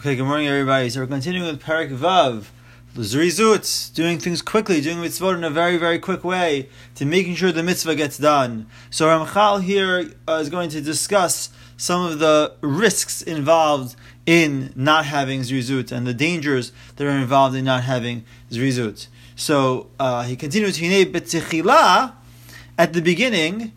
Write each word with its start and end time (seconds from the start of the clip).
Okay, 0.00 0.14
good 0.14 0.26
morning, 0.26 0.46
everybody. 0.46 0.88
So 0.90 1.00
we're 1.00 1.08
continuing 1.08 1.48
with 1.48 1.60
Parak 1.60 1.90
Vav, 1.90 2.44
Zrizut, 2.94 3.92
doing 3.94 4.20
things 4.20 4.40
quickly, 4.40 4.80
doing 4.80 4.98
mitzvot 4.98 5.34
in 5.34 5.42
a 5.42 5.50
very, 5.50 5.76
very 5.76 5.98
quick 5.98 6.22
way 6.22 6.68
to 6.94 7.04
making 7.04 7.34
sure 7.34 7.50
the 7.50 7.64
mitzvah 7.64 7.96
gets 7.96 8.16
done. 8.16 8.68
So 8.90 9.08
Ramchal 9.08 9.60
here 9.64 10.12
uh, 10.28 10.34
is 10.34 10.50
going 10.50 10.70
to 10.70 10.80
discuss 10.80 11.50
some 11.76 12.06
of 12.06 12.20
the 12.20 12.54
risks 12.60 13.22
involved 13.22 13.96
in 14.24 14.72
not 14.76 15.04
having 15.06 15.40
Zrizut 15.40 15.90
and 15.90 16.06
the 16.06 16.14
dangers 16.14 16.70
that 16.94 17.04
are 17.04 17.10
involved 17.10 17.56
in 17.56 17.64
not 17.64 17.82
having 17.82 18.24
Zrizut. 18.52 19.08
So 19.34 19.90
uh, 19.98 20.22
he 20.22 20.36
continues, 20.36 20.78
Hine 20.78 21.12
b'tzichila, 21.12 22.12
at 22.78 22.92
the 22.92 23.02
beginning, 23.02 23.72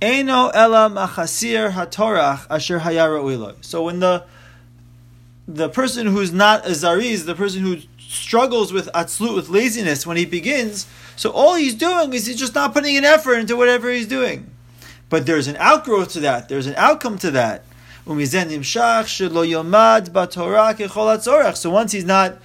Eino 0.00 0.50
ela 0.54 0.88
machasir 0.88 1.72
hatorach 1.72 2.46
asher 2.48 2.78
hayara 2.78 3.62
So 3.62 3.84
when 3.84 4.00
the 4.00 4.24
the 5.48 5.68
person 5.68 6.06
who's 6.06 6.32
not 6.32 6.66
a 6.66 6.70
zariz, 6.70 7.24
the 7.24 7.34
person 7.34 7.62
who 7.62 7.78
struggles 7.98 8.72
with 8.72 8.86
atzlut, 8.92 9.34
with 9.34 9.48
laziness, 9.48 10.06
when 10.06 10.16
he 10.16 10.24
begins, 10.24 10.86
so 11.16 11.30
all 11.30 11.54
he's 11.54 11.74
doing 11.74 12.12
is 12.12 12.26
he's 12.26 12.38
just 12.38 12.54
not 12.54 12.74
putting 12.74 12.96
an 12.96 13.04
effort 13.04 13.36
into 13.36 13.56
whatever 13.56 13.90
he's 13.90 14.06
doing. 14.06 14.50
But 15.08 15.24
there's 15.24 15.48
an 15.48 15.56
outgrowth 15.56 16.12
to 16.12 16.20
that. 16.20 16.48
There's 16.48 16.66
an 16.66 16.74
outcome 16.76 17.18
to 17.18 17.30
that. 17.32 17.64
So 18.06 18.14
once 21.70 21.92
he's 21.92 22.04
not 22.04 22.38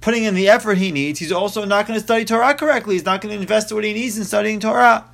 putting 0.00 0.24
in 0.24 0.34
the 0.34 0.48
effort 0.48 0.78
he 0.78 0.92
needs, 0.92 1.18
he's 1.18 1.32
also 1.32 1.64
not 1.64 1.86
going 1.86 1.98
to 1.98 2.04
study 2.04 2.24
Torah 2.24 2.54
correctly. 2.54 2.94
He's 2.96 3.04
not 3.04 3.20
going 3.20 3.34
to 3.34 3.40
invest 3.40 3.72
what 3.72 3.84
he 3.84 3.92
needs 3.92 4.18
in 4.18 4.24
studying 4.24 4.60
Torah. 4.60 5.04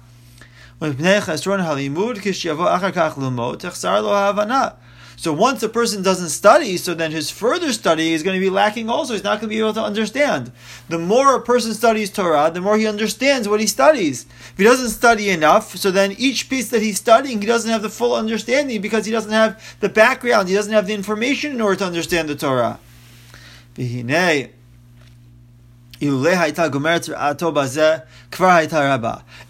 So 5.16 5.32
once 5.32 5.62
a 5.62 5.68
person 5.68 6.02
doesn't 6.02 6.30
study, 6.30 6.76
so 6.76 6.94
then 6.94 7.12
his 7.12 7.30
further 7.30 7.72
study 7.72 8.12
is 8.12 8.22
going 8.22 8.38
to 8.38 8.44
be 8.44 8.50
lacking 8.50 8.90
also. 8.90 9.12
He's 9.12 9.24
not 9.24 9.40
going 9.40 9.48
to 9.48 9.54
be 9.54 9.58
able 9.58 9.74
to 9.74 9.82
understand. 9.82 10.52
The 10.88 10.98
more 10.98 11.36
a 11.36 11.40
person 11.40 11.72
studies 11.72 12.10
Torah, 12.10 12.50
the 12.52 12.60
more 12.60 12.76
he 12.76 12.86
understands 12.86 13.48
what 13.48 13.60
he 13.60 13.66
studies. 13.66 14.26
If 14.52 14.58
he 14.58 14.64
doesn't 14.64 14.90
study 14.90 15.30
enough, 15.30 15.76
so 15.76 15.90
then 15.90 16.12
each 16.12 16.50
piece 16.50 16.68
that 16.70 16.82
he's 16.82 16.98
studying, 16.98 17.40
he 17.40 17.46
doesn't 17.46 17.70
have 17.70 17.82
the 17.82 17.88
full 17.88 18.14
understanding 18.14 18.80
because 18.80 19.06
he 19.06 19.12
doesn't 19.12 19.32
have 19.32 19.76
the 19.80 19.88
background, 19.88 20.48
he 20.48 20.54
doesn't 20.54 20.72
have 20.72 20.86
the 20.86 20.94
information 20.94 21.52
in 21.52 21.60
order 21.60 21.76
to 21.76 21.86
understand 21.86 22.28
the 22.28 22.36
Torah. 22.36 22.78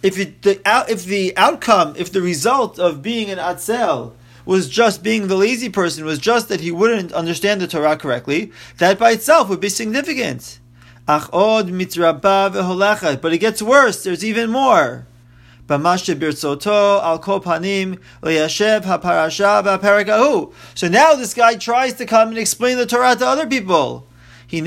If 0.03 0.19
it, 0.19 0.43
the, 0.43 0.61
if 0.89 1.05
the 1.05 1.37
outcome, 1.37 1.95
if 1.97 2.13
the 2.13 2.23
result 2.23 2.79
of 2.79 3.03
being 3.03 3.31
an 3.31 3.39
atzel 3.39 4.13
was 4.45 4.69
just 4.69 5.03
being 5.03 5.29
the 5.29 5.37
lazy 5.37 5.69
person, 5.69 6.05
was 6.05 6.19
just 6.19 6.49
that 6.49 6.61
he 6.61 6.71
wouldn't 6.71 7.13
understand 7.13 7.61
the 7.61 7.67
Torah 7.67 7.97
correctly, 7.97 8.53
that 8.79 8.99
by 8.99 9.11
itself 9.13 9.49
would 9.49 9.61
be 9.61 9.69
significant. 9.69 10.61
But 11.07 11.31
it 11.73 13.39
gets 13.39 13.63
worse, 13.63 14.05
there's 14.05 14.25
even 14.25 14.51
more. 14.51 15.07
So 15.67 15.77
now 15.77 15.97
this 21.15 21.35
guy 21.35 21.57
tries 21.57 21.95
to 21.95 22.07
come 22.07 22.29
and 22.29 22.39
explain 22.39 22.77
the 22.77 22.87
Torah 22.87 23.17
to 23.17 23.27
other 23.27 23.47
people. 23.47 24.07
So 24.51 24.59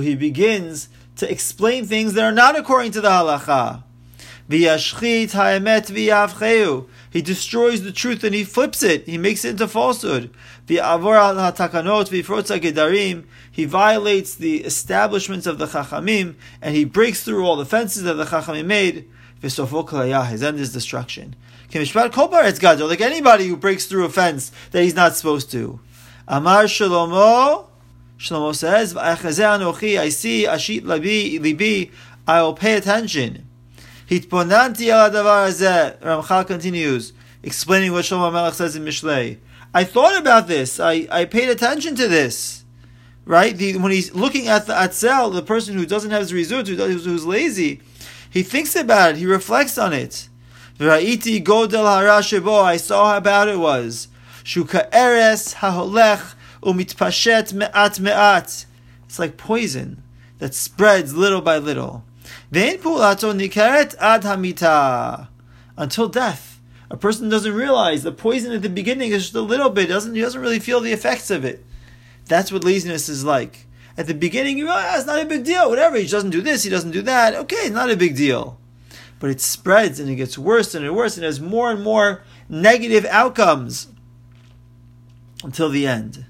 he 0.00 0.14
begins 0.14 0.88
to 1.16 1.30
explain 1.30 1.86
things 1.86 2.12
that 2.12 2.24
are 2.24 2.32
not 2.32 2.58
according 2.58 2.92
to 2.92 3.00
the 3.00 3.08
halacha. 3.08 3.82
V'yashchit 4.48 5.32
ha'emet 5.32 5.86
v'yavcheu. 5.86 6.86
He 7.10 7.22
destroys 7.22 7.82
the 7.82 7.92
truth 7.92 8.22
and 8.24 8.34
he 8.34 8.44
flips 8.44 8.82
it. 8.82 9.06
He 9.06 9.16
makes 9.16 9.44
it 9.44 9.50
into 9.50 9.68
falsehood. 9.68 10.30
Ha'takanot 10.68 12.08
gedarim. 12.60 13.24
He 13.50 13.64
violates 13.64 14.34
the 14.34 14.64
establishments 14.64 15.46
of 15.46 15.58
the 15.58 15.66
chachamim 15.66 16.34
and 16.60 16.74
he 16.74 16.84
breaks 16.84 17.22
through 17.24 17.46
all 17.46 17.56
the 17.56 17.64
fences 17.64 18.02
that 18.02 18.14
the 18.14 18.24
chachamim 18.24 18.66
made. 18.66 19.08
V'sofo 19.42 19.86
kalayah. 19.86 20.26
His 20.28 20.42
end 20.42 20.58
is 20.58 20.72
destruction. 20.72 21.36
Like 21.72 23.00
anybody 23.00 23.48
who 23.48 23.56
breaks 23.56 23.86
through 23.86 24.04
a 24.04 24.08
fence 24.08 24.52
that 24.70 24.82
he's 24.82 24.94
not 24.94 25.16
supposed 25.16 25.50
to. 25.52 25.80
Amar 26.28 26.64
Shlomo. 26.64 27.68
Shlomo 28.16 28.54
says, 28.54 28.96
I 28.96 30.08
see 30.08 30.46
I 30.46 32.42
will 32.42 32.54
pay 32.54 32.76
attention. 32.76 33.48
Hitponanti 34.08 34.90
al 34.90 35.10
davar 35.10 35.48
hazeh. 35.48 35.98
Ramchal 36.00 36.46
continues, 36.46 37.12
explaining 37.42 37.92
what 37.92 38.04
Shlomo 38.04 38.32
Melech 38.32 38.54
says 38.54 38.76
in 38.76 38.84
Mishlei. 38.84 39.38
I 39.72 39.84
thought 39.84 40.16
about 40.18 40.46
this. 40.46 40.78
I, 40.78 41.08
I 41.10 41.24
paid 41.24 41.48
attention 41.48 41.96
to 41.96 42.06
this. 42.06 42.64
Right? 43.24 43.56
The, 43.56 43.78
when 43.78 43.90
he's 43.90 44.14
looking 44.14 44.48
at 44.48 44.66
the 44.66 44.74
atzel, 44.74 45.32
the 45.32 45.42
person 45.42 45.76
who 45.76 45.86
doesn't 45.86 46.10
have 46.10 46.24
zrizut, 46.24 46.66
who's, 46.66 47.04
who's 47.04 47.24
lazy, 47.24 47.80
he 48.28 48.42
thinks 48.42 48.76
about 48.76 49.10
it. 49.10 49.16
He 49.16 49.26
reflects 49.26 49.78
on 49.78 49.92
it. 49.92 50.28
V'ra'iti 50.78 51.42
godel 51.42 51.84
harashebo. 51.84 52.62
I 52.62 52.76
saw 52.76 53.12
how 53.12 53.20
bad 53.20 53.48
it 53.48 53.58
was. 53.58 54.08
Shuka 54.44 54.88
eres 54.92 55.54
haholech 55.54 56.34
umitpashet 56.62 57.54
me'at 57.54 57.98
me'at. 57.98 58.66
It's 59.04 59.18
like 59.18 59.36
poison 59.36 60.02
that 60.38 60.54
spreads 60.54 61.14
little 61.14 61.40
by 61.40 61.58
little. 61.58 62.04
Until 65.76 66.08
death. 66.08 66.60
A 66.90 66.96
person 66.96 67.28
doesn't 67.28 67.54
realize 67.54 68.02
the 68.02 68.12
poison 68.12 68.52
at 68.52 68.62
the 68.62 68.68
beginning 68.68 69.10
is 69.10 69.24
just 69.24 69.34
a 69.34 69.40
little 69.40 69.70
bit, 69.70 69.88
doesn't 69.88 70.14
he 70.14 70.20
doesn't 70.20 70.40
really 70.40 70.60
feel 70.60 70.80
the 70.80 70.92
effects 70.92 71.30
of 71.30 71.44
it. 71.44 71.64
That's 72.26 72.52
what 72.52 72.64
laziness 72.64 73.08
is 73.08 73.24
like. 73.24 73.66
At 73.96 74.06
the 74.06 74.14
beginning, 74.14 74.58
you 74.58 74.64
realize 74.64 74.92
oh, 74.94 74.98
it's 74.98 75.06
not 75.06 75.20
a 75.20 75.24
big 75.24 75.44
deal. 75.44 75.68
Whatever, 75.68 75.96
he 75.96 76.06
doesn't 76.06 76.30
do 76.30 76.40
this, 76.40 76.62
he 76.62 76.70
doesn't 76.70 76.90
do 76.90 77.02
that. 77.02 77.34
Okay, 77.34 77.56
it's 77.56 77.70
not 77.70 77.90
a 77.90 77.96
big 77.96 78.16
deal. 78.16 78.58
But 79.18 79.30
it 79.30 79.40
spreads 79.40 80.00
and 80.00 80.10
it 80.10 80.16
gets 80.16 80.36
worse 80.36 80.74
and 80.74 80.94
worse 80.94 81.16
and 81.16 81.24
has 81.24 81.40
more 81.40 81.70
and 81.70 81.82
more 81.82 82.22
negative 82.48 83.04
outcomes 83.06 83.88
until 85.42 85.68
the 85.68 85.86
end 85.86 86.26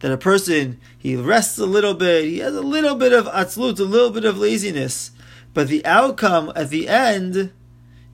that 0.00 0.12
a 0.12 0.16
person 0.16 0.80
he 0.96 1.16
rests 1.16 1.58
a 1.58 1.66
little 1.66 1.94
bit, 1.94 2.24
he 2.24 2.38
has 2.38 2.54
a 2.54 2.60
little 2.60 2.94
bit 2.94 3.12
of 3.12 3.26
atzlut, 3.26 3.78
a 3.78 3.84
little 3.84 4.10
bit 4.10 4.24
of 4.24 4.38
laziness, 4.38 5.10
but 5.54 5.68
the 5.68 5.84
outcome 5.84 6.52
at 6.54 6.70
the 6.70 6.88
end 6.88 7.52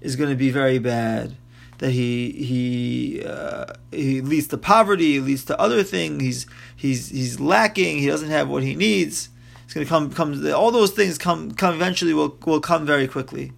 is 0.01 0.17
going 0.17 0.31
to 0.31 0.37
be 0.37 0.51
very 0.51 0.79
bad. 0.79 1.37
That 1.79 1.91
he 1.91 2.31
he 2.31 3.25
uh, 3.27 3.67
he 3.91 4.21
leads 4.21 4.47
to 4.49 4.59
poverty, 4.59 5.19
leads 5.19 5.45
to 5.47 5.61
other 5.61 5.83
things. 5.83 6.23
He's 6.23 6.47
he's 6.77 7.09
he's 7.09 7.41
lacking. 7.41 7.99
He 7.99 8.07
doesn't 8.07 8.31
have 8.31 8.49
what 8.49 8.63
he 8.63 8.77
needs. 8.77 9.29
It's 9.65 9.75
going 9.75 9.85
to 9.85 9.89
come 9.89 10.13
come. 10.13 10.53
All 10.55 10.71
those 10.71 10.93
things 10.93 11.19
come 11.19 11.51
come 11.53 11.75
eventually 11.75 12.15
will 12.15 12.39
will 12.47 12.61
come 12.61 12.87
very 12.87 13.09
quickly. 13.09 13.53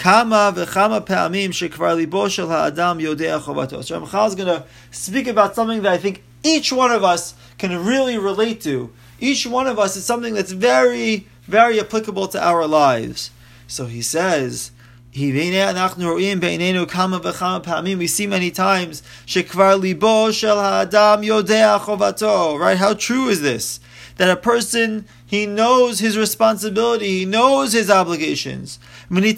Kama 0.00 0.50
v'chama 0.56 1.04
pe'amim 1.04 1.50
shekvar 1.50 1.94
libo 1.94 2.26
shel 2.26 2.48
ha'adam 2.48 3.00
yodea 3.00 3.38
chovato. 3.38 3.84
So 3.84 4.00
Ramchal 4.00 4.28
is 4.28 4.34
going 4.34 4.48
to 4.48 4.64
speak 4.90 5.26
about 5.26 5.54
something 5.54 5.82
that 5.82 5.92
I 5.92 5.98
think 5.98 6.22
each 6.42 6.72
one 6.72 6.90
of 6.90 7.04
us 7.04 7.34
can 7.58 7.84
really 7.84 8.16
relate 8.16 8.62
to. 8.62 8.90
Each 9.20 9.46
one 9.46 9.66
of 9.66 9.78
us 9.78 9.96
is 9.96 10.06
something 10.06 10.32
that's 10.32 10.52
very, 10.52 11.26
very 11.42 11.78
applicable 11.78 12.28
to 12.28 12.42
our 12.42 12.66
lives. 12.66 13.30
So 13.66 13.84
he 13.84 14.00
says, 14.00 14.70
we 15.14 15.32
see 18.06 18.26
many 18.26 18.50
times 18.50 19.02
libo 19.36 20.30
shel 20.30 20.56
ha'adam 20.56 21.20
yodea. 21.20 22.58
Right? 22.58 22.78
How 22.78 22.94
true 22.94 23.28
is 23.28 23.42
this? 23.42 23.80
that 24.20 24.28
a 24.28 24.36
person 24.36 25.06
he 25.30 25.46
knows 25.46 26.00
his 26.00 26.18
responsibility, 26.18 27.20
he 27.20 27.24
knows 27.24 27.72
his 27.72 27.88
obligations. 27.88 28.80
If 29.08 29.32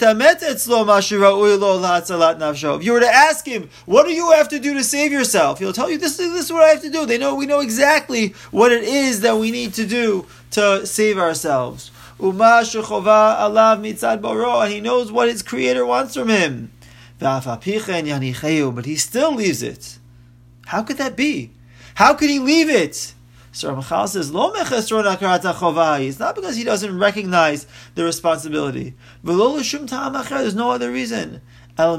you 2.82 2.92
were 2.92 3.00
to 3.00 3.14
ask 3.14 3.46
him, 3.46 3.68
what 3.84 4.06
do 4.06 4.12
you 4.14 4.30
have 4.30 4.48
to 4.48 4.58
do 4.58 4.72
to 4.72 4.82
save 4.84 5.12
yourself? 5.12 5.58
He'll 5.58 5.74
tell 5.74 5.90
you, 5.90 5.98
this 5.98 6.18
is, 6.18 6.32
this 6.32 6.46
is 6.46 6.52
what 6.52 6.62
I 6.62 6.68
have 6.68 6.80
to 6.80 6.88
do. 6.88 7.04
They 7.04 7.18
know 7.18 7.34
we 7.34 7.44
know 7.44 7.60
exactly 7.60 8.28
what 8.50 8.72
it 8.72 8.84
is 8.84 9.20
that 9.20 9.36
we 9.36 9.50
need 9.50 9.74
to 9.74 9.86
do 9.86 10.24
to 10.52 10.86
save 10.86 11.18
ourselves. 11.18 11.90
And 12.18 12.40
he 14.72 14.80
knows 14.80 15.12
what 15.12 15.28
his 15.28 15.42
creator 15.42 15.84
wants 15.84 16.14
from 16.14 16.30
him. 16.30 16.70
But 17.20 18.86
he 18.86 18.96
still 18.96 19.34
leaves 19.34 19.62
it. 19.62 19.98
How 20.68 20.82
could 20.82 20.96
that 20.96 21.16
be? 21.16 21.50
How 21.96 22.14
could 22.14 22.30
he 22.30 22.38
leave 22.38 22.70
it? 22.70 23.12
So 23.54 23.74
Ramchal 23.74 24.08
says, 24.08 24.32
Lo 24.32 24.50
It's 24.54 26.18
not 26.18 26.34
because 26.34 26.56
he 26.56 26.64
doesn't 26.64 26.98
recognize 26.98 27.66
the 27.94 28.02
responsibility. 28.02 28.94
There's 29.22 30.54
no 30.54 30.70
other 30.70 30.90
reason. 30.90 31.42
Because 31.74 31.98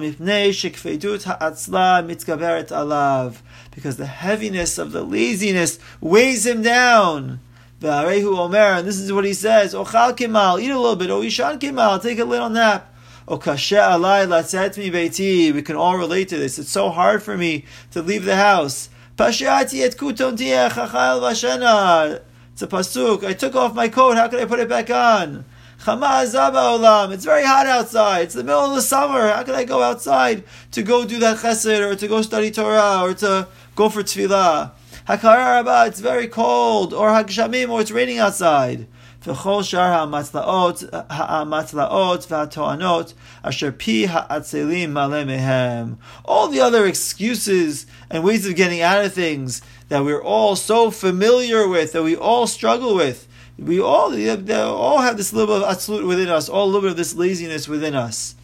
the 3.98 4.06
heaviness 4.06 4.78
of 4.80 4.92
the 4.92 5.04
laziness 5.04 5.80
weighs 6.02 6.46
him 6.46 6.62
down. 6.64 7.40
And 7.82 8.88
this 8.88 9.00
is 9.00 9.12
what 9.12 9.26
he 9.26 9.34
says, 9.34 9.74
Ochal 9.74 10.16
kimal, 10.16 10.62
eat 10.62 10.70
a 10.70 10.80
little 10.80 10.96
bit, 10.96 11.10
O 11.10 11.22
ishan 11.22 11.60
kimal, 11.60 12.02
take 12.02 12.18
a 12.18 12.26
little 12.26 12.50
nap. 12.50 12.96
O 13.28 13.38
kashe 13.38 13.78
alai 13.78 14.26
latzet 14.28 14.78
mi 14.78 14.90
beiti, 14.90 15.54
we 15.54 15.62
can 15.62 15.76
all 15.76 15.98
relate 15.98 16.30
to 16.30 16.38
this. 16.38 16.58
It's 16.58 16.70
so 16.70 16.90
hard 16.90 17.22
for 17.22 17.38
me 17.38 17.66
to 17.92 18.02
leave 18.02 18.26
the 18.26 18.38
house. 18.38 18.90
Pashiati 19.16 19.84
et 19.84 19.96
kuton 19.96 20.36
chachal 20.36 21.22
vashena. 21.22 22.22
It's 22.54 22.62
a 22.64 22.68
pasuk. 22.68 23.24
I 23.24 23.34
took 23.34 23.56
off 23.56 23.76
my 23.76 23.88
coat, 23.88 24.16
how 24.18 24.28
can 24.28 24.40
I 24.40 24.46
put 24.46 24.60
it 24.60 24.68
back 24.68 24.90
on? 24.90 25.46
It's 25.86 27.26
very 27.26 27.44
hot 27.44 27.68
outside. 27.68 28.22
It's 28.22 28.34
the 28.36 28.44
middle 28.44 28.62
of 28.62 28.76
the 28.76 28.82
summer. 28.82 29.28
How 29.28 29.44
can 29.44 29.54
I 29.54 29.66
go 29.66 29.84
outside 29.84 30.46
to 30.72 30.82
go 30.82 31.04
do 31.04 31.20
that 31.20 31.38
chesed 31.38 31.80
or 31.80 31.94
to 31.96 32.08
go 32.08 32.22
study 32.22 32.52
Torah 32.52 33.02
or 33.02 33.14
to 33.16 33.50
go 33.76 33.90
for 33.90 34.02
tefillah? 34.02 34.72
It's 35.10 36.00
very 36.00 36.28
cold, 36.30 36.94
or 36.94 37.10
or 37.10 37.20
it's 37.20 37.92
raining 37.92 38.20
outside. 38.20 38.88
V'chol 39.24 39.64
shar 39.64 39.90
ha'amatzlaot, 39.90 40.92
ha'amatzlaot 41.10 42.28
v'ha'to'anot, 42.28 43.14
asher 43.42 43.72
pi 43.72 44.06
ha'atzelim 44.06 44.90
male 44.92 45.26
mehem. 45.26 45.98
All 46.26 46.50
the 46.50 46.60
other 46.60 46.86
excuses 46.86 47.86
and 48.10 48.24
ways 48.24 48.46
of 48.46 48.56
getting 48.56 48.82
out 48.82 49.06
of 49.06 49.14
things 49.14 49.62
that 49.88 50.04
we're 50.04 50.22
all 50.22 50.58
so 50.58 50.92
familiar 50.92 51.68
with, 51.68 51.94
that 51.94 52.04
we 52.04 52.18
all 52.18 52.48
struggle 52.48 52.96
with, 52.96 53.28
we 53.58 53.80
all, 53.80 54.12
all 54.14 54.98
have 55.00 55.16
this 55.16 55.32
little 55.32 55.56
bit 55.56 55.66
of 55.66 55.78
atzlut 55.78 56.06
within 56.06 56.28
us, 56.28 56.50
all 56.50 56.66
a 56.66 56.68
little 56.68 56.82
bit 56.82 56.92
of 56.92 56.98
this 56.98 57.16
laziness 57.16 57.68
within 57.68 57.96
us. 57.96 58.36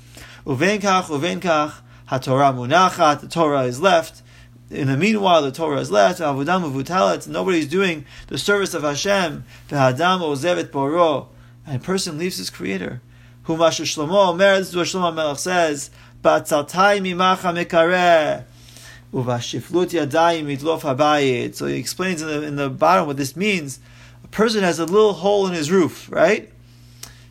Uvenkach, 0.46 1.06
uvenkach, 1.06 1.74
haTorah 2.10 2.54
munachat, 2.56 3.20
the 3.20 3.28
Torah 3.28 3.64
is 3.64 3.82
left, 3.82 4.22
in 4.69 4.88
the 4.88 4.98
meanwhile, 4.98 5.42
the 5.42 5.51
Torah 5.51 5.80
is 5.80 5.89
left. 5.89 6.19
Avudam 6.19 6.71
uvutalat. 6.71 7.27
Nobody's 7.27 7.68
doing 7.68 8.06
the 8.27 8.38
service 8.38 8.74
of 8.74 8.83
Hashem. 8.83 9.44
V'hadam 9.69 10.21
ozevet 10.21 10.71
boro. 10.71 11.30
And 11.66 11.77
a 11.77 11.80
person 11.83 12.18
leaves 12.18 12.38
his 12.38 12.50
Creator. 12.50 13.01
Humashu 13.45 13.83
Shlomo 13.83 14.30
Omer. 14.30 14.60
This 14.60 14.69
is 14.69 14.75
what 14.75 14.86
Shlomo 14.86 15.13
Melech 15.13 15.39
says. 15.39 15.89
Batzaltai 16.24 17.01
mimacha 17.01 17.66
mekareh. 17.66 18.44
Uvashiflut 19.12 19.89
yadayim 19.89 20.45
mitlof 20.45 20.81
habayit. 20.81 21.56
So 21.56 21.65
he 21.65 21.77
explains 21.77 22.22
in 22.22 22.27
the, 22.27 22.44
in 22.44 22.56
the 22.56 22.69
bottom 22.69 23.07
what 23.07 23.18
this 23.18 23.36
means. 23.36 23.80
A 24.24 24.27
person 24.27 24.62
has 24.62 24.77
a 24.77 24.86
little 24.86 25.13
hole 25.13 25.48
in 25.48 25.54
his 25.54 25.72
roof, 25.72 26.07
right? 26.12 26.51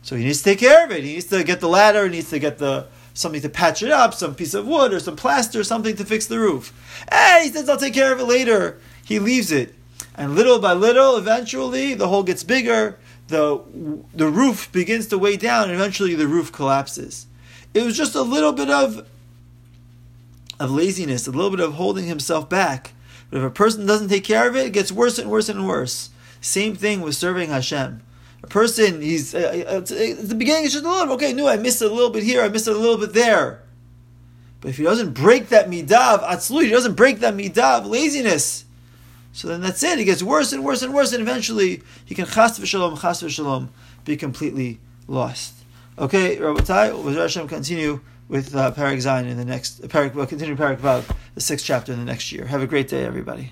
So 0.01 0.17
he 0.17 0.25
needs 0.25 0.39
to 0.39 0.43
take 0.43 0.59
care 0.59 0.83
of 0.83 0.91
it. 0.91 1.03
He 1.03 1.13
needs 1.13 1.27
to 1.27 1.43
get 1.45 1.61
the 1.61 1.69
ladder. 1.69 2.03
He 2.03 2.11
needs 2.11 2.29
to 2.31 2.39
get 2.39 2.57
the 2.57 2.87
something 3.19 3.41
to 3.41 3.49
patch 3.49 3.83
it 3.83 3.91
up, 3.91 4.13
some 4.13 4.33
piece 4.33 4.53
of 4.53 4.65
wood 4.65 4.93
or 4.93 4.99
some 4.99 5.15
plaster, 5.15 5.63
something 5.63 5.95
to 5.97 6.05
fix 6.05 6.25
the 6.25 6.39
roof. 6.39 6.73
Hey, 7.11 7.41
he 7.43 7.49
says, 7.49 7.67
I'll 7.67 7.77
take 7.77 7.93
care 7.93 8.13
of 8.13 8.19
it 8.19 8.25
later. 8.25 8.79
He 9.05 9.19
leaves 9.19 9.51
it. 9.51 9.75
And 10.15 10.35
little 10.35 10.59
by 10.59 10.73
little, 10.73 11.17
eventually, 11.17 11.93
the 11.93 12.07
hole 12.07 12.23
gets 12.23 12.43
bigger, 12.43 12.97
the, 13.27 13.61
the 14.13 14.27
roof 14.27 14.71
begins 14.71 15.07
to 15.07 15.17
weigh 15.17 15.37
down, 15.37 15.65
and 15.65 15.73
eventually 15.73 16.15
the 16.15 16.27
roof 16.27 16.51
collapses. 16.51 17.27
It 17.73 17.83
was 17.83 17.95
just 17.95 18.15
a 18.15 18.21
little 18.21 18.53
bit 18.53 18.69
of, 18.69 19.05
of 20.59 20.71
laziness, 20.71 21.27
a 21.27 21.31
little 21.31 21.51
bit 21.51 21.59
of 21.59 21.73
holding 21.73 22.05
himself 22.05 22.49
back. 22.49 22.93
But 23.29 23.37
if 23.37 23.43
a 23.43 23.51
person 23.51 23.85
doesn't 23.85 24.09
take 24.09 24.23
care 24.23 24.47
of 24.47 24.55
it, 24.55 24.67
it 24.67 24.73
gets 24.73 24.91
worse 24.91 25.19
and 25.19 25.29
worse 25.29 25.49
and 25.49 25.67
worse. 25.67 26.09
Same 26.41 26.75
thing 26.75 27.01
with 27.01 27.15
serving 27.15 27.49
Hashem. 27.49 28.01
A 28.41 28.47
person, 28.47 29.01
he's 29.01 29.35
uh, 29.35 29.65
uh, 29.67 29.77
at 29.77 29.87
the 29.87 30.35
beginning, 30.35 30.65
it's 30.65 30.73
just 30.73 30.85
a 30.85 30.89
little. 30.89 31.13
Okay, 31.15 31.33
no, 31.33 31.47
I 31.47 31.57
missed 31.57 31.81
it 31.81 31.91
a 31.91 31.93
little 31.93 32.09
bit 32.09 32.23
here. 32.23 32.41
I 32.41 32.49
missed 32.49 32.67
it 32.67 32.75
a 32.75 32.79
little 32.79 32.97
bit 32.97 33.13
there. 33.13 33.63
But 34.61 34.69
if 34.69 34.77
he 34.77 34.83
doesn't 34.83 35.13
break 35.13 35.49
that 35.49 35.69
midav 35.69 36.23
atzlut, 36.23 36.63
he 36.63 36.69
doesn't 36.69 36.95
break 36.95 37.19
that 37.19 37.33
midav 37.33 37.85
laziness. 37.85 38.65
So 39.31 39.47
then 39.47 39.61
that's 39.61 39.83
it. 39.83 39.99
He 39.99 40.05
gets 40.05 40.23
worse 40.23 40.53
and 40.53 40.63
worse 40.63 40.81
and 40.81 40.93
worse, 40.93 41.13
and 41.13 41.21
eventually 41.21 41.81
he 42.05 42.15
can 42.15 42.25
chas 42.25 42.59
v'shalom, 42.59 42.99
chas 42.99 43.21
v'shalom, 43.21 43.69
be 44.05 44.17
completely 44.17 44.79
lost. 45.07 45.53
Okay, 45.97 46.37
Rabbatai, 46.37 46.91
will 47.03 47.13
Hashem 47.13 47.47
continue 47.47 48.01
with 48.29 48.55
uh, 48.55 48.71
Parak 48.71 48.97
Zayin 48.97 49.27
in 49.27 49.37
the 49.37 49.45
next, 49.45 49.83
uh, 49.83 49.87
Parak, 49.87 50.13
we'll 50.13 50.25
continue 50.25 50.55
Parak 50.55 50.77
Vav, 50.77 51.03
the 51.35 51.41
sixth 51.41 51.65
chapter 51.65 51.91
in 51.91 51.99
the 51.99 52.05
next 52.05 52.31
year. 52.31 52.45
Have 52.45 52.61
a 52.61 52.67
great 52.67 52.87
day, 52.87 53.03
everybody. 53.03 53.51